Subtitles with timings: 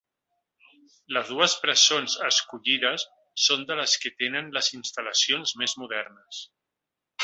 [1.17, 3.07] Les dues presons escollides
[3.49, 6.47] són de les que tenen les instal·lacions més modernes.